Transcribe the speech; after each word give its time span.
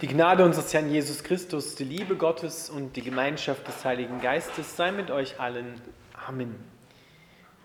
Die 0.00 0.06
Gnade 0.06 0.46
unseres 0.46 0.72
Herrn 0.72 0.90
Jesus 0.90 1.22
Christus, 1.22 1.74
die 1.74 1.84
Liebe 1.84 2.16
Gottes 2.16 2.70
und 2.70 2.96
die 2.96 3.02
Gemeinschaft 3.02 3.68
des 3.68 3.84
Heiligen 3.84 4.22
Geistes 4.22 4.74
sei 4.74 4.92
mit 4.92 5.10
euch 5.10 5.38
allen. 5.38 5.78
Amen. 6.26 6.54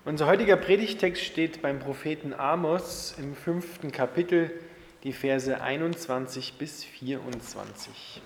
Unser 0.03 0.25
heutiger 0.25 0.57
Predigtext 0.57 1.23
steht 1.23 1.61
beim 1.61 1.79
Propheten 1.79 2.33
Amos 2.33 3.15
im 3.17 3.37
fünften 3.37 3.93
Kapitel, 3.93 4.51
die 5.05 5.13
Verse 5.13 5.61
21 5.61 6.57
bis 6.57 6.83
24. 6.83 8.21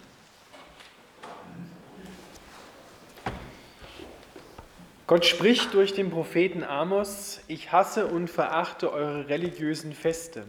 Gott 5.05 5.25
spricht 5.27 5.75
durch 5.75 5.93
den 5.93 6.09
Propheten 6.09 6.63
Amos, 6.63 7.41
ich 7.47 7.71
hasse 7.71 8.07
und 8.07 8.27
verachte 8.27 8.91
eure 8.91 9.29
religiösen 9.29 9.93
Feste 9.93 10.47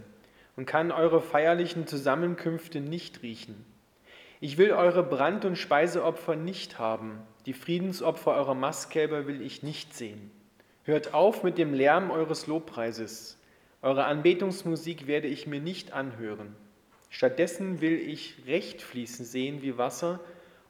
und 0.56 0.66
kann 0.66 0.92
eure 0.92 1.20
feierlichen 1.20 1.86
Zusammenkünfte 1.86 2.80
nicht 2.80 3.22
riechen. 3.22 3.64
Ich 4.40 4.56
will 4.56 4.72
eure 4.72 5.02
Brand- 5.02 5.44
und 5.44 5.56
Speiseopfer 5.56 6.36
nicht 6.36 6.78
haben, 6.78 7.20
die 7.46 7.52
Friedensopfer 7.52 8.34
eurer 8.34 8.54
Mastkälber 8.54 9.26
will 9.26 9.40
ich 9.40 9.62
nicht 9.62 9.94
sehen. 9.94 10.30
Hört 10.84 11.14
auf 11.14 11.42
mit 11.42 11.58
dem 11.58 11.72
Lärm 11.72 12.10
eures 12.10 12.46
Lobpreises. 12.46 13.38
Eure 13.82 14.04
Anbetungsmusik 14.04 15.06
werde 15.06 15.28
ich 15.28 15.46
mir 15.46 15.60
nicht 15.60 15.92
anhören. 15.92 16.54
Stattdessen 17.08 17.80
will 17.80 17.98
ich 17.98 18.36
Recht 18.46 18.82
fließen 18.82 19.24
sehen 19.24 19.62
wie 19.62 19.78
Wasser 19.78 20.20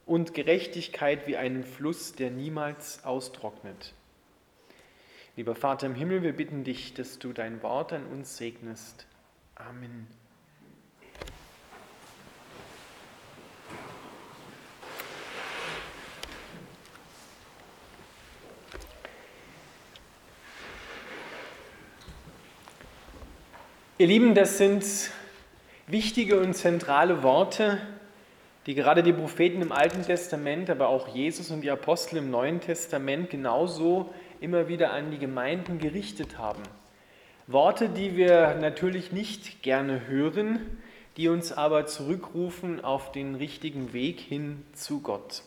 und 0.05 0.33
Gerechtigkeit 0.33 1.27
wie 1.27 1.37
einen 1.37 1.63
Fluss, 1.63 2.13
der 2.13 2.31
niemals 2.31 3.03
austrocknet. 3.03 3.93
Lieber 5.35 5.55
Vater 5.55 5.87
im 5.87 5.95
Himmel, 5.95 6.23
wir 6.23 6.33
bitten 6.33 6.63
dich, 6.63 6.93
dass 6.93 7.19
du 7.19 7.31
dein 7.31 7.61
Wort 7.63 7.93
an 7.93 8.05
uns 8.07 8.37
segnest. 8.37 9.07
Amen. 9.69 10.07
Ihr 23.97 24.07
Lieben, 24.07 24.33
das 24.33 24.57
sind 24.57 24.83
wichtige 25.85 26.39
und 26.39 26.55
zentrale 26.55 27.21
Worte, 27.21 27.77
die 28.65 28.73
gerade 28.73 29.03
die 29.03 29.13
Propheten 29.13 29.61
im 29.61 29.71
Alten 29.71 30.01
Testament, 30.01 30.71
aber 30.71 30.87
auch 30.87 31.07
Jesus 31.07 31.51
und 31.51 31.61
die 31.61 31.69
Apostel 31.69 32.17
im 32.17 32.31
Neuen 32.31 32.61
Testament 32.61 33.29
genauso 33.29 34.11
immer 34.39 34.67
wieder 34.67 34.91
an 34.91 35.11
die 35.11 35.19
Gemeinden 35.19 35.77
gerichtet 35.77 36.39
haben. 36.39 36.63
Worte, 37.47 37.89
die 37.89 38.15
wir 38.15 38.55
natürlich 38.55 39.11
nicht 39.11 39.63
gerne 39.63 40.07
hören, 40.07 40.59
die 41.17 41.27
uns 41.27 41.51
aber 41.51 41.85
zurückrufen 41.87 42.83
auf 42.83 43.11
den 43.11 43.35
richtigen 43.35 43.93
Weg 43.93 44.19
hin 44.19 44.63
zu 44.73 45.01
Gott. 45.01 45.43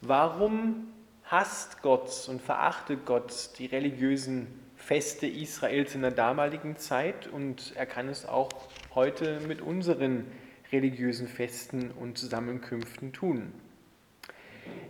Warum 0.00 0.88
hasst 1.24 1.82
Gott 1.82 2.28
und 2.28 2.40
verachtet 2.40 3.04
Gott 3.04 3.50
die 3.58 3.66
religiösen 3.66 4.46
Feste 4.76 5.26
Israels 5.26 5.94
in 5.94 6.02
der 6.02 6.10
damaligen 6.10 6.76
Zeit 6.76 7.26
und 7.26 7.72
er 7.74 7.86
kann 7.86 8.08
es 8.08 8.26
auch 8.26 8.50
heute 8.94 9.40
mit 9.40 9.60
unseren 9.60 10.26
religiösen 10.72 11.26
Festen 11.26 11.90
und 11.90 12.18
Zusammenkünften 12.18 13.12
tun? 13.12 13.52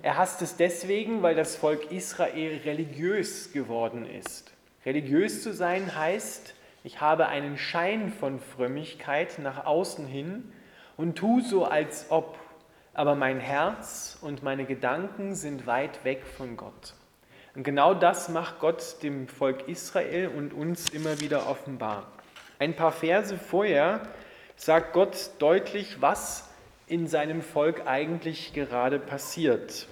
Er 0.02 0.16
hasst 0.16 0.42
es 0.42 0.56
deswegen, 0.56 1.22
weil 1.22 1.34
das 1.34 1.56
Volk 1.56 1.90
Israel 1.90 2.60
religiös 2.64 3.52
geworden 3.52 4.04
ist. 4.04 4.53
Religiös 4.86 5.42
zu 5.42 5.52
sein 5.54 5.96
heißt, 5.96 6.54
ich 6.82 7.00
habe 7.00 7.26
einen 7.28 7.56
Schein 7.56 8.12
von 8.12 8.38
Frömmigkeit 8.38 9.38
nach 9.38 9.64
außen 9.64 10.06
hin 10.06 10.52
und 10.98 11.16
tu 11.16 11.40
so, 11.40 11.64
als 11.64 12.10
ob, 12.10 12.38
aber 12.92 13.14
mein 13.14 13.40
Herz 13.40 14.18
und 14.20 14.42
meine 14.42 14.66
Gedanken 14.66 15.34
sind 15.34 15.66
weit 15.66 16.04
weg 16.04 16.24
von 16.26 16.58
Gott. 16.58 16.94
Und 17.54 17.62
genau 17.62 17.94
das 17.94 18.28
macht 18.28 18.58
Gott 18.58 19.02
dem 19.02 19.26
Volk 19.26 19.68
Israel 19.68 20.28
und 20.28 20.52
uns 20.52 20.90
immer 20.90 21.20
wieder 21.20 21.48
offenbar. 21.48 22.12
Ein 22.58 22.76
paar 22.76 22.92
Verse 22.92 23.38
vorher 23.38 24.02
sagt 24.56 24.92
Gott 24.92 25.30
deutlich, 25.38 26.02
was 26.02 26.52
in 26.86 27.06
seinem 27.06 27.40
Volk 27.40 27.86
eigentlich 27.86 28.52
gerade 28.52 28.98
passiert. 28.98 29.88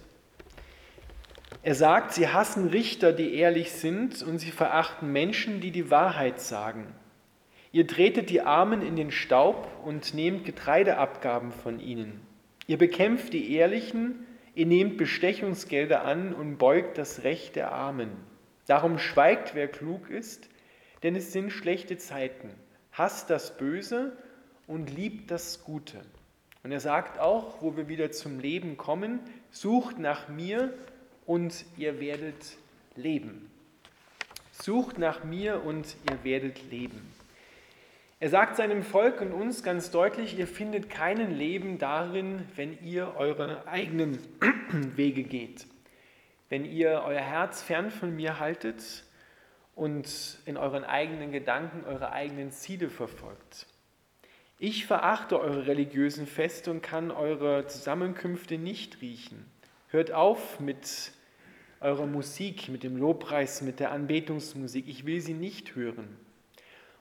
Er 1.65 1.77
sagt, 1.77 2.12
sie 2.12 2.27
hassen 2.27 2.69
Richter, 2.69 3.12
die 3.12 3.34
ehrlich 3.34 3.71
sind, 3.71 4.21
und 4.23 4.39
sie 4.39 4.50
verachten 4.50 5.12
Menschen, 5.12 5.61
die 5.61 5.71
die 5.71 5.91
Wahrheit 5.91 6.41
sagen. 6.41 6.93
Ihr 7.71 7.87
tretet 7.87 8.31
die 8.31 8.41
Armen 8.41 8.83
in 8.83 8.97
den 8.97 9.12
Staub 9.12 9.69
und 9.84 10.12
nehmt 10.12 10.45
Getreideabgaben 10.45 11.53
von 11.53 11.78
ihnen. 11.78 12.21
Ihr 12.67 12.78
bekämpft 12.78 13.33
die 13.33 13.55
Ehrlichen, 13.55 14.27
ihr 14.56 14.67
nehmt 14.67 14.97
Bestechungsgelder 14.97 16.05
an 16.05 16.34
und 16.34 16.59
beugt 16.59 16.99
das 16.99 17.23
Recht 17.23 17.55
der 17.55 17.71
Armen. 17.71 18.11
Darum 18.67 18.99
schweigt, 18.99 19.55
wer 19.55 19.69
klug 19.69 20.11
ist, 20.11 20.49
denn 21.05 21.15
es 21.15 21.33
sind 21.33 21.50
schlechte 21.50 21.97
Zeiten. 21.97 22.50
Hasst 22.91 23.31
das 23.31 23.56
Böse 23.56 24.17
und 24.67 24.94
liebt 24.94 25.31
das 25.31 25.62
Gute. 25.62 26.00
Und 26.65 26.73
er 26.73 26.81
sagt 26.81 27.21
auch, 27.21 27.62
wo 27.62 27.77
wir 27.77 27.89
wieder 27.89 28.11
zum 28.11 28.41
Leben 28.41 28.77
kommen, 28.77 29.21
sucht 29.50 29.99
nach 29.99 30.29
mir 30.29 30.75
und 31.32 31.65
ihr 31.78 31.98
werdet 31.98 32.59
leben. 32.94 33.50
Sucht 34.50 34.98
nach 34.98 35.25
mir 35.25 35.65
und 35.65 35.97
ihr 36.10 36.25
werdet 36.25 36.70
leben. 36.70 37.10
Er 38.20 38.28
sagt 38.28 38.56
seinem 38.56 38.82
Volk 38.82 39.22
und 39.22 39.32
uns 39.32 39.62
ganz 39.62 39.91
deutlich, 39.91 40.38
ihr 40.38 40.47
findet 40.47 40.91
keinen 40.91 41.34
Leben 41.34 41.78
darin, 41.78 42.47
wenn 42.54 42.78
ihr 42.84 43.15
eure 43.16 43.66
eigenen 43.66 44.19
Wege 44.94 45.22
geht, 45.22 45.66
wenn 46.50 46.66
ihr 46.66 47.03
euer 47.03 47.22
Herz 47.22 47.62
fern 47.62 47.91
von 47.91 48.14
mir 48.14 48.38
haltet 48.38 49.03
und 49.75 50.38
in 50.44 50.59
euren 50.59 50.84
eigenen 50.84 51.32
Gedanken 51.32 51.87
eure 51.87 52.12
eigenen 52.12 52.50
Ziele 52.50 52.91
verfolgt. 52.91 53.66
Ich 54.59 54.84
verachte 54.84 55.41
eure 55.41 55.66
religiösen 55.66 56.26
Feste 56.26 56.70
und 56.70 56.82
kann 56.82 57.10
eure 57.10 57.66
Zusammenkünfte 57.69 58.59
nicht 58.59 59.00
riechen. 59.00 59.50
Hört 59.88 60.12
auf 60.12 60.60
mit 60.60 61.12
eurer 61.82 62.06
Musik, 62.06 62.69
mit 62.69 62.82
dem 62.82 62.97
Lobpreis, 62.97 63.62
mit 63.62 63.81
der 63.81 63.91
Anbetungsmusik. 63.91 64.88
Ich 64.88 65.04
will 65.06 65.20
sie 65.20 65.34
nicht 65.34 65.75
hören. 65.75 66.16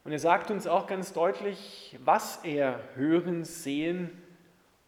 Und 0.03 0.11
er 0.11 0.19
sagt 0.19 0.49
uns 0.49 0.67
auch 0.67 0.87
ganz 0.87 1.13
deutlich, 1.13 1.97
was 2.03 2.43
er 2.43 2.79
hören, 2.95 3.45
sehen 3.45 4.09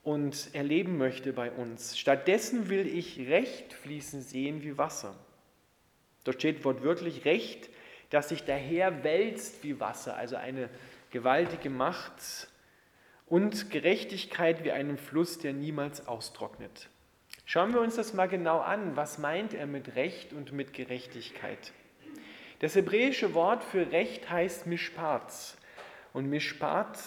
und 0.01 0.53
erleben 0.53 0.97
möchte 0.97 1.33
bei 1.33 1.51
uns. 1.51 1.97
Stattdessen 1.97 2.69
will 2.69 2.87
ich 2.87 3.19
Recht 3.29 3.73
fließen 3.73 4.21
sehen 4.21 4.63
wie 4.63 4.77
Wasser. 4.77 5.15
Dort 6.23 6.37
steht 6.37 6.65
wortwörtlich 6.65 7.25
Recht, 7.25 7.69
das 8.09 8.29
sich 8.29 8.43
daher 8.43 9.03
wälzt 9.03 9.63
wie 9.63 9.79
Wasser, 9.79 10.15
also 10.15 10.35
eine 10.35 10.69
gewaltige 11.11 11.69
Macht 11.69 12.47
und 13.27 13.69
Gerechtigkeit 13.69 14.63
wie 14.63 14.71
einen 14.71 14.97
Fluss, 14.97 15.39
der 15.39 15.53
niemals 15.53 16.07
austrocknet. 16.07 16.89
Schauen 17.45 17.73
wir 17.73 17.81
uns 17.81 17.95
das 17.95 18.13
mal 18.13 18.27
genau 18.27 18.59
an. 18.59 18.95
Was 18.95 19.17
meint 19.17 19.53
er 19.53 19.67
mit 19.67 19.95
Recht 19.95 20.33
und 20.33 20.53
mit 20.53 20.73
Gerechtigkeit? 20.73 21.73
Das 22.59 22.75
hebräische 22.75 23.33
Wort 23.33 23.63
für 23.63 23.91
Recht 23.91 24.29
heißt 24.29 24.67
Mishpat. 24.67 25.57
Und 26.13 26.29
Mishpat, 26.29 26.97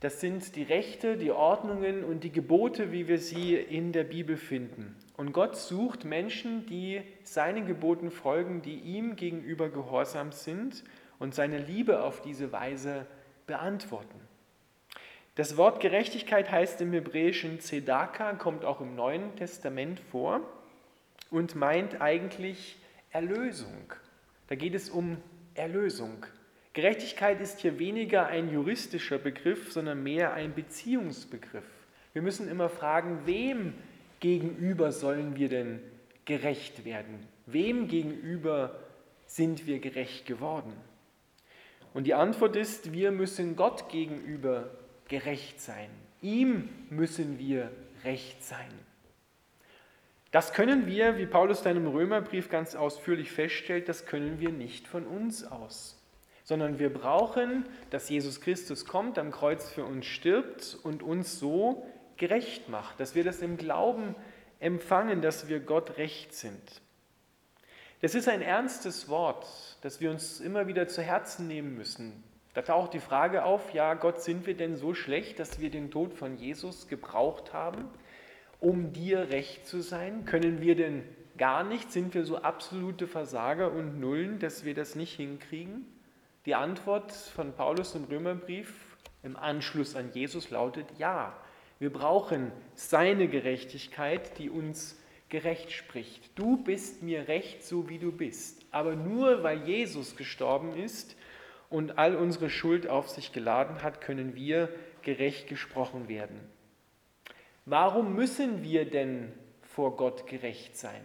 das 0.00 0.20
sind 0.20 0.56
die 0.56 0.64
Rechte, 0.64 1.16
die 1.16 1.30
Ordnungen 1.30 2.02
und 2.02 2.24
die 2.24 2.32
Gebote, 2.32 2.90
wie 2.90 3.06
wir 3.06 3.18
sie 3.18 3.54
in 3.54 3.92
der 3.92 4.04
Bibel 4.04 4.36
finden. 4.36 4.96
Und 5.16 5.32
Gott 5.32 5.56
sucht 5.56 6.04
Menschen, 6.04 6.66
die 6.66 7.02
seinen 7.22 7.66
Geboten 7.66 8.10
folgen, 8.10 8.62
die 8.62 8.78
ihm 8.78 9.14
gegenüber 9.14 9.68
gehorsam 9.68 10.32
sind 10.32 10.82
und 11.18 11.34
seine 11.34 11.58
Liebe 11.58 12.02
auf 12.02 12.22
diese 12.22 12.50
Weise 12.50 13.06
beantworten. 13.46 14.19
Das 15.36 15.56
Wort 15.56 15.80
Gerechtigkeit 15.80 16.50
heißt 16.50 16.80
im 16.80 16.92
Hebräischen 16.92 17.60
Zedaka, 17.60 18.32
kommt 18.32 18.64
auch 18.64 18.80
im 18.80 18.96
Neuen 18.96 19.36
Testament 19.36 20.00
vor 20.00 20.40
und 21.30 21.54
meint 21.54 22.00
eigentlich 22.00 22.76
Erlösung. 23.10 23.92
Da 24.48 24.56
geht 24.56 24.74
es 24.74 24.90
um 24.90 25.18
Erlösung. 25.54 26.26
Gerechtigkeit 26.72 27.40
ist 27.40 27.60
hier 27.60 27.78
weniger 27.78 28.26
ein 28.26 28.52
juristischer 28.52 29.18
Begriff, 29.18 29.72
sondern 29.72 30.02
mehr 30.02 30.34
ein 30.34 30.52
Beziehungsbegriff. 30.52 31.64
Wir 32.12 32.22
müssen 32.22 32.48
immer 32.48 32.68
fragen, 32.68 33.20
wem 33.24 33.74
gegenüber 34.18 34.90
sollen 34.90 35.36
wir 35.36 35.48
denn 35.48 35.80
gerecht 36.24 36.84
werden? 36.84 37.26
Wem 37.46 37.86
gegenüber 37.86 38.80
sind 39.26 39.66
wir 39.66 39.78
gerecht 39.78 40.26
geworden? 40.26 40.72
Und 41.94 42.08
die 42.08 42.14
Antwort 42.14 42.56
ist, 42.56 42.92
wir 42.92 43.12
müssen 43.12 43.54
Gott 43.54 43.88
gegenüber 43.88 44.70
gerecht 45.10 45.60
sein. 45.60 45.90
Ihm 46.22 46.70
müssen 46.88 47.38
wir 47.38 47.70
recht 48.04 48.42
sein. 48.42 48.70
Das 50.30 50.52
können 50.52 50.86
wir, 50.86 51.18
wie 51.18 51.26
Paulus 51.26 51.62
dann 51.62 51.76
im 51.76 51.88
Römerbrief 51.88 52.48
ganz 52.48 52.76
ausführlich 52.76 53.32
feststellt, 53.32 53.88
das 53.88 54.06
können 54.06 54.38
wir 54.38 54.50
nicht 54.50 54.86
von 54.86 55.04
uns 55.04 55.44
aus, 55.44 56.00
sondern 56.44 56.78
wir 56.78 56.92
brauchen, 56.92 57.66
dass 57.90 58.08
Jesus 58.08 58.40
Christus 58.40 58.86
kommt, 58.86 59.18
am 59.18 59.32
Kreuz 59.32 59.68
für 59.68 59.84
uns 59.84 60.06
stirbt 60.06 60.78
und 60.84 61.02
uns 61.02 61.40
so 61.40 61.84
gerecht 62.16 62.68
macht, 62.68 63.00
dass 63.00 63.16
wir 63.16 63.24
das 63.24 63.42
im 63.42 63.56
Glauben 63.56 64.14
empfangen, 64.60 65.20
dass 65.20 65.48
wir 65.48 65.58
Gott 65.58 65.96
recht 65.96 66.32
sind. 66.32 66.80
Das 68.00 68.14
ist 68.14 68.28
ein 68.28 68.40
ernstes 68.40 69.08
Wort, 69.08 69.46
das 69.82 70.00
wir 70.00 70.10
uns 70.10 70.38
immer 70.38 70.68
wieder 70.68 70.86
zu 70.86 71.02
Herzen 71.02 71.48
nehmen 71.48 71.74
müssen. 71.74 72.22
Da 72.54 72.62
taucht 72.62 72.94
die 72.94 73.00
Frage 73.00 73.44
auf, 73.44 73.72
ja 73.72 73.94
Gott, 73.94 74.22
sind 74.22 74.46
wir 74.46 74.56
denn 74.56 74.76
so 74.76 74.94
schlecht, 74.94 75.38
dass 75.38 75.60
wir 75.60 75.70
den 75.70 75.90
Tod 75.90 76.14
von 76.14 76.36
Jesus 76.36 76.88
gebraucht 76.88 77.52
haben, 77.52 77.88
um 78.58 78.92
dir 78.92 79.30
recht 79.30 79.66
zu 79.66 79.80
sein? 79.80 80.24
Können 80.24 80.60
wir 80.60 80.74
denn 80.74 81.04
gar 81.38 81.62
nicht? 81.62 81.92
Sind 81.92 82.12
wir 82.14 82.24
so 82.24 82.38
absolute 82.38 83.06
Versager 83.06 83.70
und 83.72 84.00
Nullen, 84.00 84.40
dass 84.40 84.64
wir 84.64 84.74
das 84.74 84.96
nicht 84.96 85.14
hinkriegen? 85.14 85.86
Die 86.44 86.54
Antwort 86.54 87.12
von 87.12 87.52
Paulus 87.52 87.94
im 87.94 88.04
Römerbrief 88.04 88.74
im 89.22 89.36
Anschluss 89.36 89.94
an 89.94 90.10
Jesus 90.12 90.50
lautet 90.50 90.86
ja. 90.98 91.36
Wir 91.78 91.92
brauchen 91.92 92.50
seine 92.74 93.28
Gerechtigkeit, 93.28 94.38
die 94.38 94.50
uns 94.50 94.98
gerecht 95.28 95.70
spricht. 95.70 96.30
Du 96.34 96.56
bist 96.56 97.02
mir 97.02 97.28
recht, 97.28 97.64
so 97.64 97.88
wie 97.88 97.98
du 97.98 98.10
bist. 98.10 98.66
Aber 98.70 98.96
nur 98.96 99.42
weil 99.42 99.66
Jesus 99.66 100.16
gestorben 100.16 100.74
ist 100.74 101.16
und 101.70 101.98
all 101.98 102.16
unsere 102.16 102.50
Schuld 102.50 102.88
auf 102.88 103.08
sich 103.08 103.32
geladen 103.32 103.82
hat, 103.82 104.00
können 104.00 104.34
wir 104.34 104.68
gerecht 105.02 105.48
gesprochen 105.48 106.08
werden. 106.08 106.38
Warum 107.64 108.14
müssen 108.14 108.62
wir 108.62 108.84
denn 108.84 109.32
vor 109.62 109.96
Gott 109.96 110.26
gerecht 110.26 110.76
sein? 110.76 111.00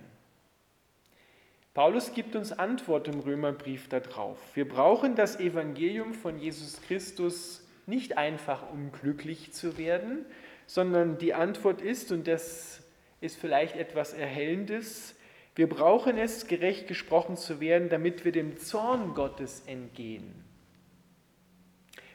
Paulus 1.76 2.14
gibt 2.14 2.36
uns 2.36 2.52
Antwort 2.52 3.08
im 3.08 3.20
Römerbrief 3.20 3.90
darauf. 3.90 4.40
Wir 4.56 4.68
brauchen 4.68 5.16
das 5.16 5.40
Evangelium 5.40 6.14
von 6.14 6.40
Jesus 6.40 6.82
Christus 6.82 7.68
nicht 7.86 8.18
einfach, 8.18 8.72
um 8.72 8.92
glücklich 8.92 9.52
zu 9.52 9.78
werden, 9.78 10.26
sondern 10.66 11.18
die 11.18 11.34
Antwort 11.34 11.82
ist, 11.82 12.12
und 12.12 12.28
das 12.28 12.82
ist 13.22 13.38
vielleicht 13.38 13.76
etwas 13.76 14.14
Erhellendes, 14.14 15.16
wir 15.54 15.70
brauchen 15.70 16.18
es, 16.18 16.48
gerecht 16.48 16.88
gesprochen 16.88 17.38
zu 17.38 17.60
werden, 17.60 17.90
damit 17.90 18.26
wir 18.26 18.32
dem 18.32 18.58
Zorn 18.58 19.14
Gottes 19.14 19.64
entgehen. 19.68 20.45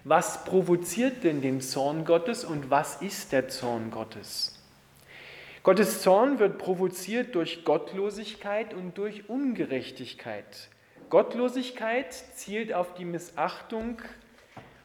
Was 0.04 0.44
provoziert 0.44 1.24
denn 1.24 1.42
den 1.42 1.60
Zorn 1.60 2.06
Gottes 2.06 2.44
und 2.44 2.70
was 2.70 3.02
ist 3.02 3.32
der 3.32 3.48
Zorn 3.48 3.90
Gottes? 3.90 4.58
Gottes 5.62 6.00
Zorn 6.00 6.38
wird 6.38 6.56
provoziert 6.56 7.34
durch 7.34 7.64
Gottlosigkeit 7.64 8.72
und 8.72 8.96
durch 8.96 9.28
Ungerechtigkeit. 9.28 10.70
Gottlosigkeit 11.10 12.14
zielt 12.14 12.72
auf 12.72 12.94
die 12.94 13.04
Missachtung 13.04 14.00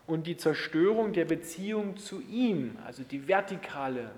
und 0.05 0.27
die 0.27 0.35
Zerstörung 0.35 1.13
der 1.13 1.23
Beziehung 1.23 1.95
zu 1.95 2.21
ihm, 2.21 2.77
also 2.85 3.03
die 3.03 3.29
vertikale 3.29 4.11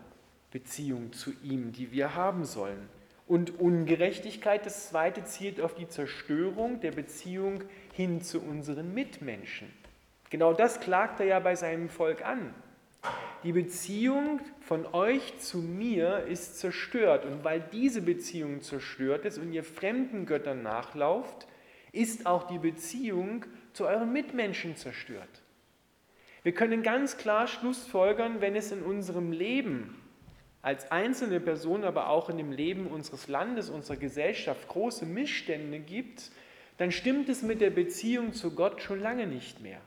Beziehung 0.50 1.14
zu 1.14 1.32
ihm, 1.44 1.74
die 1.74 1.92
wir 1.92 2.16
haben 2.16 2.44
sollen. 2.44 2.90
Und 3.28 3.60
Ungerechtigkeit, 3.60 4.66
das 4.66 4.90
zweite, 4.90 5.26
zielt 5.26 5.62
auf 5.62 5.76
die 5.76 5.88
Zerstörung 5.88 6.80
der 6.80 6.92
Beziehung 6.92 7.64
hin 7.94 8.22
zu 8.22 8.42
unseren 8.42 8.96
Mitmenschen. 8.96 9.72
Genau 10.30 10.54
das 10.54 10.80
klagt 10.80 11.20
er 11.20 11.26
ja 11.26 11.40
bei 11.40 11.56
seinem 11.56 11.90
Volk 11.90 12.26
an. 12.26 12.54
Die 13.44 13.54
Beziehung 13.54 14.42
von 14.60 14.86
euch 14.94 15.40
zu 15.40 15.60
mir 15.60 16.26
ist 16.28 16.60
zerstört. 16.60 17.26
Und 17.26 17.44
weil 17.44 17.62
diese 17.72 18.02
Beziehung 18.02 18.62
zerstört 18.62 19.26
ist 19.26 19.38
und 19.38 19.54
ihr 19.54 19.64
fremden 19.64 20.26
Göttern 20.26 20.64
nachlauft, 20.64 21.48
ist 21.92 22.26
auch 22.26 22.48
die 22.48 22.60
Beziehung 22.60 23.46
zu 23.74 23.86
euren 23.86 24.12
Mitmenschen 24.12 24.76
zerstört. 24.76 25.44
Wir 26.44 26.54
können 26.54 26.84
ganz 26.84 27.18
klar 27.18 27.48
Schlussfolgern, 27.48 28.42
wenn 28.42 28.56
es 28.56 28.72
in 28.72 28.82
unserem 28.82 29.32
Leben 29.32 30.02
als 30.62 30.92
einzelne 30.92 31.40
Person, 31.40 31.84
aber 31.84 32.10
auch 32.10 32.30
in 32.30 32.38
dem 32.38 32.52
Leben 32.52 32.88
unseres 32.88 33.28
Landes, 33.28 33.70
unserer 33.70 33.98
Gesellschaft 33.98 34.68
große 34.68 35.06
Missstände 35.06 35.80
gibt, 35.80 36.32
dann 36.78 36.92
stimmt 36.92 37.30
es 37.30 37.42
mit 37.42 37.62
der 37.62 37.70
Beziehung 37.70 38.34
zu 38.34 38.54
Gott 38.54 38.82
schon 38.82 39.00
lange 39.00 39.28
nicht 39.28 39.62
mehr. 39.62 39.82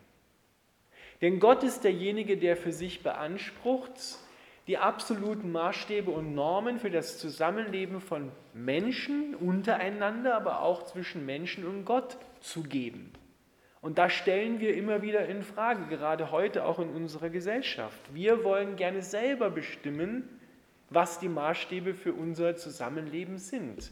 Denn 1.20 1.38
Gott 1.38 1.62
ist 1.62 1.84
derjenige, 1.84 2.36
der 2.36 2.56
für 2.56 2.72
sich 2.72 3.02
beansprucht, 3.02 3.92
die 4.66 4.78
absoluten 4.78 5.52
Maßstäbe 5.52 6.10
und 6.10 6.34
Normen 6.34 6.78
für 6.78 6.90
das 6.90 7.18
Zusammenleben 7.18 8.00
von 8.00 8.30
Menschen 8.54 9.34
untereinander, 9.34 10.34
aber 10.34 10.62
auch 10.62 10.84
zwischen 10.84 11.26
Menschen 11.26 11.66
und 11.66 11.84
Gott 11.84 12.16
zu 12.40 12.62
geben. 12.62 13.12
Und 13.82 13.98
das 13.98 14.12
stellen 14.12 14.60
wir 14.60 14.74
immer 14.76 15.02
wieder 15.02 15.26
in 15.26 15.42
Frage, 15.42 15.86
gerade 15.86 16.30
heute 16.30 16.64
auch 16.64 16.78
in 16.78 16.90
unserer 16.90 17.30
Gesellschaft. 17.30 17.98
Wir 18.14 18.44
wollen 18.44 18.76
gerne 18.76 19.02
selber 19.02 19.50
bestimmen, 19.50 20.28
was 20.90 21.18
die 21.18 21.28
Maßstäbe 21.28 21.94
für 21.94 22.12
unser 22.12 22.56
Zusammenleben 22.56 23.38
sind. 23.38 23.90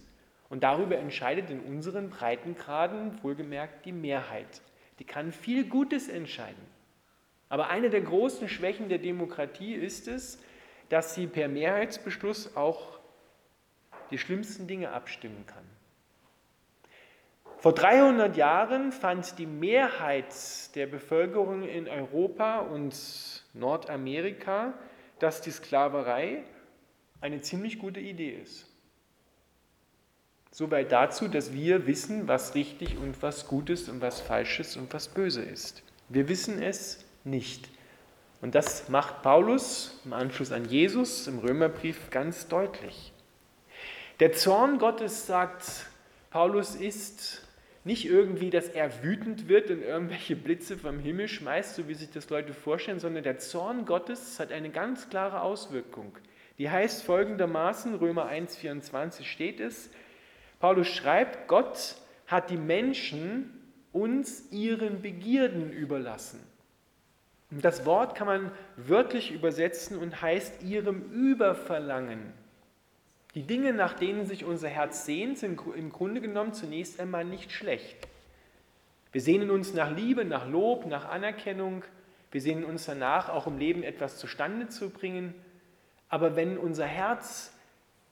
Und 0.51 0.63
darüber 0.63 0.97
entscheidet 0.97 1.51
in 1.51 1.61
unseren 1.61 2.11
Breitengraden 2.11 3.23
wohlgemerkt 3.23 3.87
die 3.87 3.93
Mehrheit. 3.93 4.63
Die 4.99 5.05
kann 5.05 5.33
viel 5.33 5.69
Gutes 5.69 6.09
entscheiden. 6.09 6.78
Aber 7.49 7.69
eine 7.69 7.91
der 7.91 8.03
großen 8.03 8.49
Schwächen 8.49 8.89
der 8.89 8.99
Demokratie 8.99 9.75
ist 9.75 10.09
es, 10.09 10.39
dass 10.89 11.15
sie 11.15 11.27
per 11.27 11.49
Mehrheitsbeschluss 11.49 12.57
auch 12.57 12.99
die 14.11 14.19
schlimmsten 14.19 14.67
Dinge 14.67 14.93
abstimmen 14.93 15.45
kann. 15.47 15.65
Vor 17.59 17.75
300 17.75 18.37
Jahren 18.37 18.93
fand 18.93 19.39
die 19.39 19.47
Mehrheit 19.47 20.33
der 20.77 20.87
Bevölkerung 20.87 21.65
in 21.65 21.89
Europa 21.89 22.61
und 22.61 22.95
Nordamerika, 23.53 24.75
dass 25.19 25.41
die 25.41 25.51
Sklaverei 25.51 26.45
eine 27.21 27.41
ziemlich 27.41 27.81
gute 27.81 27.99
Idee 27.99 28.39
ist. 28.41 28.67
Soweit 30.53 30.93
dazu, 30.93 31.27
dass 31.27 31.53
wir 31.53 31.87
wissen, 31.87 32.29
was 32.29 32.55
richtig 32.55 32.97
und 32.97 33.21
was 33.23 33.49
gut 33.49 33.71
ist 33.71 33.89
und 33.89 34.01
was 34.01 34.21
falsch 34.21 34.61
ist 34.61 34.77
und 34.77 34.93
was 34.95 35.09
böse 35.09 35.43
ist. 35.43 35.83
Wir 36.09 36.29
wissen 36.29 36.63
es 36.63 37.05
nicht. 37.31 37.69
Und 38.41 38.55
das 38.55 38.89
macht 38.89 39.23
Paulus 39.23 40.01
im 40.05 40.13
Anschluss 40.13 40.53
an 40.53 40.65
Jesus 40.65 41.27
im 41.27 41.39
Römerbrief 41.39 42.11
ganz 42.11 42.49
deutlich. 42.49 43.13
Der 44.21 44.33
Zorn 44.33 44.79
Gottes, 44.79 45.27
sagt 45.27 45.87
Paulus, 46.31 46.75
ist 46.75 47.47
nicht 47.85 48.05
irgendwie, 48.05 48.51
dass 48.51 48.69
er 48.69 49.03
wütend 49.03 49.49
wird 49.49 49.71
und 49.71 49.83
irgendwelche 49.83 50.37
Blitze 50.37 50.77
vom 50.77 50.99
Himmel 50.99 51.29
schmeißt, 51.29 51.77
so 51.77 51.89
wie 51.89 51.95
sich 51.95 52.11
das 52.11 52.29
Leute 52.29 52.53
vorstellen, 52.53 53.01
sondern 53.01 53.23
der 53.23 53.39
Zorn 53.39 53.87
Gottes 53.87 54.39
hat 54.39 54.53
eine 54.53 54.71
ganz 54.71 55.09
klare 55.09 55.41
Auswirkung. 55.41 56.17
Die 56.59 56.69
heißt 56.69 57.05
folgendermaßen, 57.05 57.95
Römer 57.95 58.29
1,24 58.29 59.25
steht 59.25 59.61
es, 59.61 59.91
Paulus 60.59 60.89
schreibt, 60.89 61.47
Gott 61.47 61.97
hat 62.27 62.51
die 62.51 62.57
Menschen 62.57 63.59
uns 63.93 64.51
ihren 64.51 65.01
Begierden 65.01 65.73
überlassen. 65.73 66.41
Das 67.51 67.87
Wort 67.87 68.15
kann 68.15 68.27
man 68.27 68.53
wörtlich 68.77 69.33
übersetzen 69.33 69.97
und 69.97 70.21
heißt 70.21 70.63
ihrem 70.63 71.11
Überverlangen. 71.13 72.33
Die 73.35 73.43
Dinge, 73.43 73.73
nach 73.73 73.95
denen 73.95 74.27
sich 74.27 74.45
unser 74.45 74.69
Herz 74.69 75.07
sehnt, 75.07 75.39
sind 75.39 75.61
im 75.75 75.91
Grunde 75.91 76.21
genommen 76.21 76.53
zunächst 76.53 77.01
einmal 77.01 77.25
nicht 77.25 77.53
schlecht. 77.53 78.09
Wir 79.13 79.23
sehnen 79.23 79.51
uns 79.51 79.73
nach 79.73 79.95
Liebe, 79.95 80.25
nach 80.25 80.47
Lob, 80.47 80.87
nach 80.87 81.09
Anerkennung. 81.09 81.85
Wir 82.31 82.43
sehnen 82.43 82.65
uns 82.65 82.85
danach, 82.85 83.31
auch 83.31 83.47
im 83.47 83.59
Leben 83.59 83.83
etwas 83.83 84.19
zustande 84.19 84.69
zu 84.69 84.91
bringen. 84.91 85.35
Aber 86.11 86.37
wenn 86.37 86.59
unser 86.59 86.87
Herz 86.87 87.53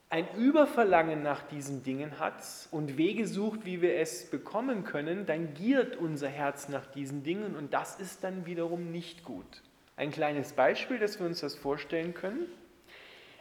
ein 0.09 0.27
Überverlangen 0.37 1.21
nach 1.21 1.43
diesen 1.43 1.83
Dingen 1.83 2.19
hat 2.19 2.41
und 2.71 2.97
Wege 2.97 3.27
sucht, 3.27 3.65
wie 3.65 3.81
wir 3.81 3.95
es 3.99 4.29
bekommen 4.29 4.85
können, 4.85 5.25
dann 5.25 5.53
giert 5.53 5.97
unser 5.97 6.29
Herz 6.29 6.69
nach 6.69 6.85
diesen 6.85 7.23
Dingen 7.23 7.55
und 7.55 7.73
das 7.73 7.99
ist 7.99 8.23
dann 8.23 8.45
wiederum 8.45 8.91
nicht 8.91 9.25
gut. 9.25 9.63
Ein 9.97 10.11
kleines 10.11 10.53
Beispiel, 10.53 10.97
dass 10.97 11.19
wir 11.19 11.25
uns 11.25 11.41
das 11.41 11.55
vorstellen 11.55 12.13
können. 12.13 12.45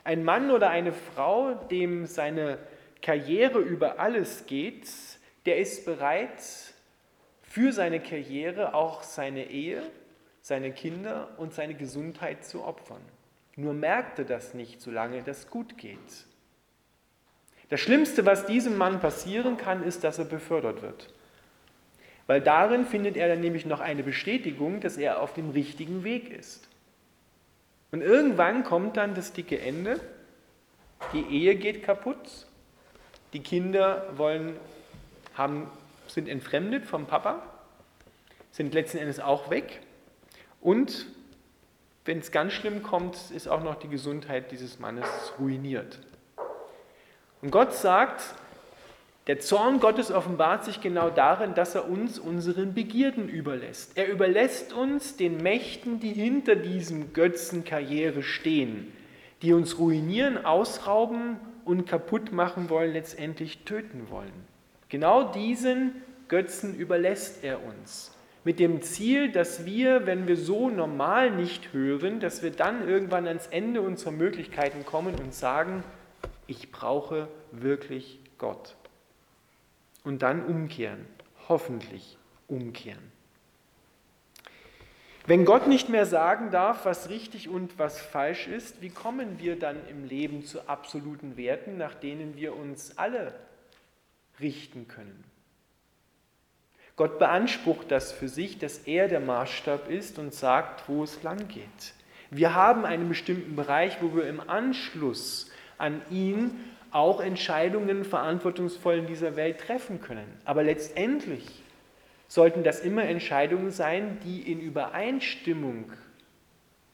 Ein 0.02 0.24
Mann 0.24 0.50
oder 0.50 0.70
eine 0.70 0.92
Frau, 0.92 1.54
dem 1.54 2.06
seine 2.06 2.58
Karriere 3.00 3.60
über 3.60 4.00
alles 4.00 4.46
geht, 4.46 4.88
der 5.44 5.58
ist 5.58 5.84
bereit, 5.84 6.42
für 7.42 7.72
seine 7.72 8.00
Karriere 8.00 8.74
auch 8.74 9.02
seine 9.02 9.50
Ehe, 9.50 9.82
seine 10.42 10.72
Kinder 10.72 11.28
und 11.38 11.54
seine 11.54 11.74
Gesundheit 11.74 12.44
zu 12.44 12.64
opfern. 12.64 13.02
Nur 13.54 13.72
merkte 13.72 14.24
das 14.24 14.52
nicht, 14.54 14.80
solange 14.80 15.22
das 15.22 15.48
gut 15.48 15.78
geht. 15.78 16.26
Das 17.68 17.80
Schlimmste, 17.80 18.24
was 18.24 18.46
diesem 18.46 18.78
Mann 18.78 19.00
passieren 19.00 19.56
kann, 19.56 19.82
ist, 19.82 20.04
dass 20.04 20.18
er 20.18 20.24
befördert 20.24 20.82
wird. 20.82 21.12
Weil 22.26 22.40
darin 22.40 22.84
findet 22.86 23.16
er 23.16 23.28
dann 23.28 23.40
nämlich 23.40 23.66
noch 23.66 23.80
eine 23.80 24.02
Bestätigung, 24.02 24.80
dass 24.80 24.96
er 24.96 25.20
auf 25.20 25.34
dem 25.34 25.50
richtigen 25.50 26.04
Weg 26.04 26.30
ist. 26.30 26.68
Und 27.92 28.02
irgendwann 28.02 28.64
kommt 28.64 28.96
dann 28.96 29.14
das 29.14 29.32
dicke 29.32 29.60
Ende, 29.60 30.00
die 31.12 31.22
Ehe 31.22 31.54
geht 31.56 31.82
kaputt, 31.82 32.46
die 33.32 33.40
Kinder 33.40 34.06
wollen, 34.16 34.56
haben, 35.34 35.70
sind 36.08 36.28
entfremdet 36.28 36.84
vom 36.84 37.06
Papa, 37.06 37.42
sind 38.50 38.74
letzten 38.74 38.98
Endes 38.98 39.20
auch 39.20 39.50
weg. 39.50 39.80
Und 40.60 41.06
wenn 42.04 42.18
es 42.18 42.32
ganz 42.32 42.52
schlimm 42.54 42.82
kommt, 42.82 43.30
ist 43.30 43.46
auch 43.46 43.62
noch 43.62 43.74
die 43.76 43.88
Gesundheit 43.88 44.50
dieses 44.50 44.78
Mannes 44.78 45.06
ruiniert. 45.38 46.00
Und 47.42 47.50
Gott 47.50 47.74
sagt, 47.74 48.34
der 49.26 49.40
Zorn 49.40 49.80
Gottes 49.80 50.12
offenbart 50.12 50.64
sich 50.64 50.80
genau 50.80 51.10
darin, 51.10 51.54
dass 51.54 51.74
er 51.74 51.88
uns 51.88 52.18
unseren 52.18 52.74
Begierden 52.74 53.28
überlässt. 53.28 53.98
Er 53.98 54.08
überlässt 54.08 54.72
uns 54.72 55.16
den 55.16 55.42
Mächten, 55.42 55.98
die 55.98 56.12
hinter 56.12 56.54
diesem 56.54 57.12
Götzenkarriere 57.12 58.22
stehen, 58.22 58.92
die 59.42 59.52
uns 59.52 59.78
ruinieren, 59.78 60.44
ausrauben 60.44 61.38
und 61.64 61.86
kaputt 61.86 62.30
machen 62.30 62.70
wollen, 62.70 62.92
letztendlich 62.92 63.64
töten 63.64 64.06
wollen. 64.10 64.32
Genau 64.88 65.32
diesen 65.32 66.02
Götzen 66.28 66.76
überlässt 66.76 67.42
er 67.42 67.64
uns. 67.64 68.12
Mit 68.44 68.60
dem 68.60 68.80
Ziel, 68.80 69.32
dass 69.32 69.66
wir, 69.66 70.06
wenn 70.06 70.28
wir 70.28 70.36
so 70.36 70.70
normal 70.70 71.32
nicht 71.32 71.72
hören, 71.72 72.20
dass 72.20 72.44
wir 72.44 72.52
dann 72.52 72.88
irgendwann 72.88 73.26
ans 73.26 73.48
Ende 73.48 73.80
unserer 73.80 74.12
Möglichkeiten 74.12 74.86
kommen 74.86 75.16
und 75.16 75.34
sagen, 75.34 75.82
ich 76.46 76.70
brauche 76.70 77.28
wirklich 77.52 78.20
Gott 78.38 78.76
und 80.04 80.22
dann 80.22 80.44
umkehren, 80.44 81.06
hoffentlich 81.48 82.16
umkehren. 82.48 83.12
Wenn 85.26 85.44
Gott 85.44 85.66
nicht 85.66 85.88
mehr 85.88 86.06
sagen 86.06 86.52
darf, 86.52 86.84
was 86.84 87.08
richtig 87.08 87.48
und 87.48 87.80
was 87.80 88.00
falsch 88.00 88.46
ist, 88.46 88.80
wie 88.80 88.90
kommen 88.90 89.40
wir 89.40 89.58
dann 89.58 89.76
im 89.88 90.04
Leben 90.04 90.44
zu 90.44 90.68
absoluten 90.68 91.36
Werten, 91.36 91.76
nach 91.76 91.94
denen 91.94 92.36
wir 92.36 92.54
uns 92.54 92.96
alle 92.96 93.34
richten 94.38 94.86
können? 94.86 95.24
Gott 96.94 97.18
beansprucht 97.18 97.90
das 97.90 98.12
für 98.12 98.28
sich, 98.28 98.58
dass 98.58 98.78
er 98.78 99.08
der 99.08 99.20
Maßstab 99.20 99.90
ist 99.90 100.20
und 100.20 100.32
sagt, 100.32 100.88
wo 100.88 101.02
es 101.02 101.22
lang 101.24 101.48
geht. 101.48 101.94
Wir 102.30 102.54
haben 102.54 102.84
einen 102.84 103.08
bestimmten 103.08 103.56
Bereich, 103.56 104.00
wo 104.00 104.14
wir 104.14 104.28
im 104.28 104.40
Anschluss 104.48 105.50
an 105.78 106.02
ihn 106.10 106.52
auch 106.90 107.20
Entscheidungen 107.20 108.04
verantwortungsvoll 108.04 108.98
in 108.98 109.06
dieser 109.06 109.36
Welt 109.36 109.58
treffen 109.58 110.00
können. 110.00 110.26
Aber 110.44 110.62
letztendlich 110.62 111.62
sollten 112.28 112.64
das 112.64 112.80
immer 112.80 113.04
Entscheidungen 113.04 113.70
sein, 113.70 114.18
die 114.24 114.50
in 114.50 114.60
Übereinstimmung 114.60 115.92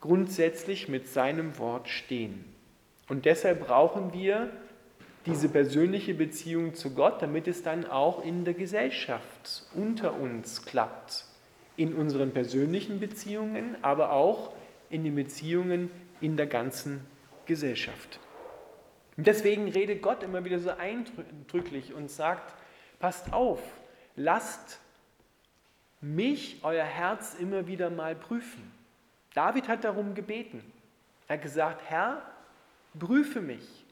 grundsätzlich 0.01 0.89
mit 0.89 1.09
seinem 1.09 1.59
Wort 1.59 1.89
stehen. 1.89 2.45
Und 3.09 3.25
deshalb 3.25 3.67
brauchen 3.67 4.13
wir 4.13 4.51
diese 5.27 5.49
persönliche 5.49 6.15
Beziehung 6.15 6.75
zu 6.75 6.95
Gott, 6.95 7.23
damit 7.23 7.47
es 7.47 7.63
dann 7.63 7.87
auch 7.87 8.25
in 8.25 8.45
der 8.45 8.55
Gesellschaft 8.55 9.65
unter 9.75 10.19
uns 10.19 10.65
klappt. 10.65 11.27
In 11.77 11.95
unseren 11.95 12.33
persönlichen 12.33 12.99
Beziehungen, 12.99 13.77
aber 13.83 14.13
auch 14.13 14.53
in 14.91 15.05
den 15.05 15.15
Beziehungen 15.15 15.91
in 16.21 16.37
der 16.37 16.47
ganzen 16.47 17.01
Gesellschaft. 17.47 18.19
Deswegen 19.17 19.69
redet 19.69 20.03
Gott 20.03 20.23
immer 20.23 20.45
wieder 20.45 20.59
so 20.59 20.71
eindrücklich 20.71 21.93
und 21.93 22.11
sagt, 22.11 22.55
passt 22.99 23.33
auf, 23.33 23.61
lasst 24.17 24.81
mich, 26.01 26.61
euer 26.63 26.85
Herz, 26.85 27.35
immer 27.35 27.67
wieder 27.67 27.91
mal 27.91 28.15
prüfen. 28.15 28.73
David 29.35 29.69
hat 29.69 29.85
darum 29.85 30.15
gebeten. 30.15 30.63
Er 31.29 31.37
hat 31.37 31.43
gesagt, 31.43 31.83
Herr, 31.89 32.23
prüfe 32.99 33.41
mich, 33.41 33.85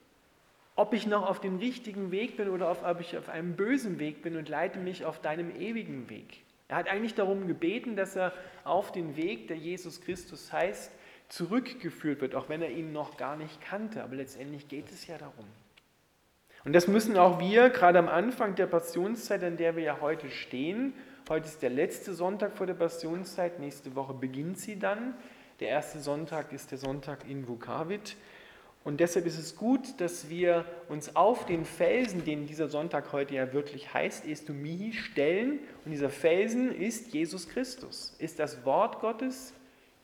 ob 0.75 0.95
ich 0.95 1.07
noch 1.07 1.29
auf 1.29 1.41
dem 1.41 1.59
richtigen 1.59 2.11
Weg 2.11 2.37
bin 2.37 2.49
oder 2.49 2.71
ob 2.71 3.01
ich 3.01 3.17
auf 3.17 3.29
einem 3.29 3.57
bösen 3.57 3.99
Weg 3.99 4.23
bin 4.23 4.37
und 4.37 4.49
leite 4.49 4.79
mich 4.79 5.05
auf 5.05 5.21
deinem 5.21 5.55
ewigen 5.55 6.09
Weg. 6.09 6.43
Er 6.69 6.77
hat 6.77 6.89
eigentlich 6.89 7.15
darum 7.15 7.47
gebeten, 7.47 7.97
dass 7.97 8.17
er 8.17 8.33
auf 8.65 8.93
den 8.93 9.17
Weg, 9.17 9.49
der 9.49 9.57
Jesus 9.57 10.01
Christus 10.01 10.53
heißt, 10.53 10.93
zurückgeführt 11.31 12.21
wird, 12.21 12.35
auch 12.35 12.49
wenn 12.49 12.61
er 12.61 12.71
ihn 12.71 12.93
noch 12.93 13.17
gar 13.17 13.37
nicht 13.37 13.61
kannte. 13.63 14.03
Aber 14.03 14.17
letztendlich 14.17 14.69
geht 14.69 14.91
es 14.91 15.07
ja 15.07 15.17
darum. 15.17 15.47
Und 16.65 16.75
das 16.75 16.89
müssen 16.89 17.17
auch 17.17 17.41
wir, 17.41 17.71
gerade 17.71 17.99
am 17.99 18.09
Anfang 18.09 18.55
der 18.55 18.67
Passionszeit, 18.67 19.43
an 19.43 19.57
der 19.57 19.77
wir 19.77 19.83
ja 19.83 20.01
heute 20.03 20.29
stehen, 20.29 20.93
heute 21.29 21.47
ist 21.47 21.63
der 21.63 21.71
letzte 21.71 22.13
Sonntag 22.13 22.57
vor 22.57 22.67
der 22.67 22.75
Passionszeit, 22.75 23.61
nächste 23.61 23.95
Woche 23.95 24.13
beginnt 24.13 24.59
sie 24.59 24.79
dann. 24.79 25.15
Der 25.61 25.69
erste 25.69 26.01
Sonntag 26.01 26.53
ist 26.53 26.71
der 26.71 26.79
Sonntag 26.79 27.29
in 27.29 27.49
Vukavit. 27.49 28.17
Und 28.83 29.01
deshalb 29.01 29.27
ist 29.27 29.39
es 29.39 29.57
gut, 29.57 30.01
dass 30.01 30.31
wir 30.31 30.65
uns 30.89 31.15
auf 31.15 31.47
den 31.47 31.65
Felsen, 31.65 32.25
den 32.25 32.47
dieser 32.47 32.69
Sonntag 32.69 33.13
heute 33.13 33.35
ja 33.35 33.53
wirklich 33.53 33.93
heißt, 33.93 34.27
Estumihi, 34.27 34.93
stellen. 34.95 35.61
Und 35.85 35.93
dieser 35.93 36.11
Felsen 36.11 36.75
ist 36.75 37.13
Jesus 37.13 37.49
Christus, 37.49 38.15
ist 38.19 38.39
das 38.39 38.65
Wort 38.65 39.01
Gottes, 39.01 39.53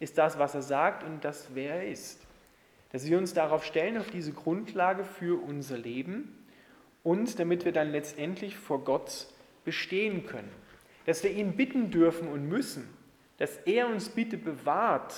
ist 0.00 0.18
das, 0.18 0.38
was 0.38 0.54
er 0.54 0.62
sagt 0.62 1.02
und 1.02 1.24
das, 1.24 1.48
wer 1.54 1.76
er 1.76 1.88
ist. 1.88 2.20
Dass 2.92 3.06
wir 3.06 3.18
uns 3.18 3.34
darauf 3.34 3.64
stellen, 3.64 3.98
auf 3.98 4.10
diese 4.10 4.32
Grundlage 4.32 5.04
für 5.04 5.42
unser 5.42 5.78
Leben 5.78 6.46
und 7.02 7.38
damit 7.38 7.64
wir 7.64 7.72
dann 7.72 7.90
letztendlich 7.90 8.56
vor 8.56 8.84
Gott 8.84 9.26
bestehen 9.64 10.26
können. 10.26 10.50
Dass 11.04 11.22
wir 11.22 11.30
ihn 11.30 11.56
bitten 11.56 11.90
dürfen 11.90 12.28
und 12.28 12.48
müssen, 12.48 12.88
dass 13.38 13.56
er 13.58 13.88
uns 13.88 14.08
bitte 14.08 14.38
bewahrt 14.38 15.14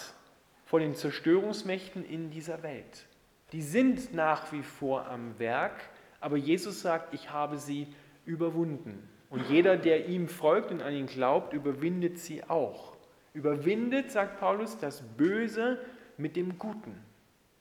vor 0.65 0.81
den 0.81 0.95
Zerstörungsmächten 0.95 2.05
in 2.05 2.31
dieser 2.31 2.63
Welt. 2.63 3.07
Die 3.53 3.63
sind 3.63 4.13
nach 4.13 4.53
wie 4.53 4.63
vor 4.63 5.07
am 5.07 5.39
Werk, 5.39 5.81
aber 6.21 6.37
Jesus 6.37 6.83
sagt, 6.83 7.15
ich 7.15 7.31
habe 7.31 7.57
sie 7.57 7.87
überwunden. 8.27 9.09
Und 9.31 9.49
jeder, 9.49 9.77
der 9.77 10.07
ihm 10.07 10.29
folgt 10.29 10.71
und 10.71 10.83
an 10.83 10.93
ihn 10.93 11.07
glaubt, 11.07 11.55
überwindet 11.55 12.19
sie 12.19 12.45
auch. 12.45 12.98
Überwindet, 13.35 14.11
sagt 14.11 14.41
Paulus, 14.41 14.79
das 14.79 15.03
Böse 15.17 15.79
mit 16.17 16.37
dem 16.37 16.59
Guten. 16.59 16.93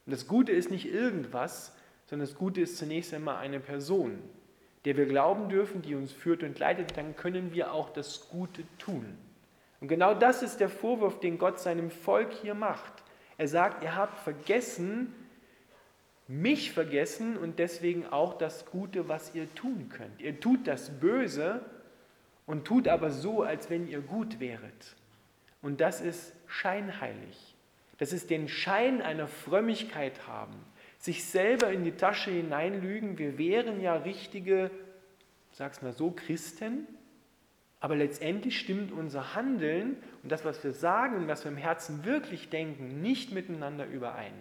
Und 0.06 0.12
das 0.12 0.28
Gute 0.28 0.52
ist 0.52 0.72
nicht 0.72 0.92
irgendwas, 0.92 1.76
sondern 2.06 2.28
das 2.28 2.38
Gute 2.38 2.62
ist 2.62 2.78
zunächst 2.78 3.14
einmal 3.14 3.38
eine 3.38 3.60
Person, 3.60 4.22
der 4.86 4.96
wir 4.96 5.06
glauben 5.06 5.50
dürfen, 5.50 5.82
die 5.82 5.96
uns 5.96 6.12
führt 6.14 6.44
und 6.44 6.58
leitet, 6.58 6.96
dann 6.96 7.16
können 7.16 7.54
wir 7.54 7.74
auch 7.74 7.90
das 7.90 8.30
Gute 8.30 8.64
tun. 8.78 9.18
Und 9.82 9.90
genau 9.90 10.14
das 10.14 10.42
ist 10.42 10.60
der 10.60 10.70
Vorwurf, 10.70 11.20
den 11.20 11.38
Gott 11.38 11.60
seinem 11.60 11.92
Volk 11.92 12.34
hier 12.34 12.56
macht. 12.56 12.94
Er 13.38 13.48
sagt, 13.48 13.84
ihr 13.84 13.96
habt 13.96 14.18
vergessen, 14.20 15.14
mich 16.28 16.72
vergessen 16.72 17.38
und 17.38 17.60
deswegen 17.60 18.06
auch 18.08 18.38
das 18.38 18.66
Gute, 18.66 19.08
was 19.08 19.36
ihr 19.36 19.54
tun 19.56 19.90
könnt. 19.90 20.22
Ihr 20.22 20.40
tut 20.40 20.68
das 20.68 20.90
Böse 21.00 21.62
und 22.46 22.66
tut 22.66 22.88
aber 22.88 23.12
so, 23.12 23.44
als 23.44 23.70
wenn 23.70 23.88
ihr 23.88 24.02
gut 24.02 24.40
wäret. 24.40 24.96
Und 25.62 25.82
das 25.82 26.02
ist 26.02 26.34
scheinheilig. 26.48 27.56
Das 27.98 28.14
ist 28.14 28.30
den 28.30 28.48
Schein 28.48 29.02
einer 29.02 29.28
Frömmigkeit 29.28 30.28
haben, 30.28 30.54
sich 31.00 31.26
selber 31.26 31.72
in 31.72 31.84
die 31.84 31.94
Tasche 31.94 32.32
hineinlügen. 32.32 33.18
Wir 33.18 33.38
wären 33.38 33.82
ja 33.82 33.96
richtige, 33.96 34.70
sag's 35.52 35.82
mal 35.82 35.94
so, 35.94 36.12
Christen, 36.12 36.88
aber 37.80 37.96
letztendlich 37.96 38.60
stimmt 38.60 38.92
unser 38.92 39.36
Handeln 39.36 39.98
und 40.24 40.32
das, 40.32 40.46
was 40.46 40.64
wir 40.64 40.72
sagen 40.72 41.18
und 41.18 41.28
was 41.28 41.44
wir 41.44 41.52
im 41.52 41.58
Herzen 41.58 42.06
wirklich 42.06 42.50
denken, 42.50 43.02
nicht 43.02 43.32
miteinander 43.32 43.86
überein. 43.86 44.34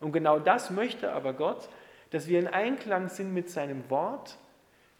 Und 0.00 0.12
genau 0.12 0.38
das 0.38 0.70
möchte 0.70 1.12
aber 1.12 1.32
Gott, 1.32 1.68
dass 2.10 2.28
wir 2.28 2.38
in 2.38 2.46
Einklang 2.46 3.08
sind 3.08 3.32
mit 3.32 3.50
seinem 3.50 3.88
Wort 3.90 4.38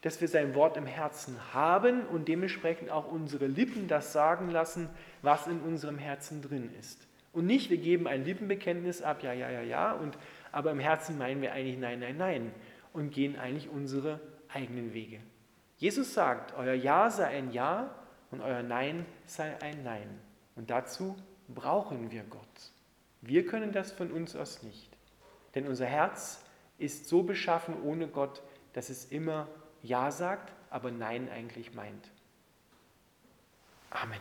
dass 0.01 0.21
wir 0.21 0.27
sein 0.27 0.55
Wort 0.55 0.77
im 0.77 0.85
Herzen 0.85 1.35
haben 1.53 2.05
und 2.05 2.27
dementsprechend 2.27 2.89
auch 2.91 3.11
unsere 3.11 3.47
Lippen 3.47 3.87
das 3.87 4.13
sagen 4.13 4.51
lassen, 4.51 4.89
was 5.21 5.47
in 5.47 5.61
unserem 5.61 5.97
Herzen 5.97 6.41
drin 6.41 6.69
ist. 6.79 7.07
Und 7.33 7.45
nicht, 7.45 7.69
wir 7.69 7.77
geben 7.77 8.07
ein 8.07 8.23
Lippenbekenntnis 8.23 9.01
ab, 9.01 9.23
ja, 9.23 9.33
ja, 9.33 9.49
ja, 9.49 9.61
ja, 9.61 9.91
und, 9.93 10.17
aber 10.51 10.71
im 10.71 10.79
Herzen 10.79 11.17
meinen 11.17 11.41
wir 11.41 11.53
eigentlich 11.53 11.77
nein, 11.77 11.99
nein, 11.99 12.17
nein 12.17 12.51
und 12.93 13.11
gehen 13.11 13.37
eigentlich 13.37 13.69
unsere 13.69 14.19
eigenen 14.51 14.93
Wege. 14.93 15.19
Jesus 15.77 16.13
sagt, 16.13 16.55
euer 16.57 16.73
Ja 16.73 17.09
sei 17.11 17.27
ein 17.27 17.51
Ja 17.51 17.93
und 18.31 18.41
euer 18.41 18.63
Nein 18.63 19.05
sei 19.25 19.55
ein 19.61 19.83
Nein. 19.83 20.19
Und 20.55 20.71
dazu 20.71 21.15
brauchen 21.47 22.09
wir 22.11 22.23
Gott. 22.23 22.41
Wir 23.21 23.45
können 23.45 23.71
das 23.71 23.91
von 23.91 24.11
uns 24.11 24.35
aus 24.35 24.63
nicht. 24.63 24.89
Denn 25.53 25.67
unser 25.67 25.85
Herz 25.85 26.43
ist 26.79 27.07
so 27.07 27.23
beschaffen 27.23 27.81
ohne 27.83 28.07
Gott, 28.07 28.41
dass 28.73 28.89
es 28.89 29.05
immer 29.05 29.47
ja 29.83 30.11
sagt, 30.11 30.53
aber 30.69 30.91
Nein 30.91 31.29
eigentlich 31.29 31.73
meint. 31.73 32.09
Amen. 33.89 34.19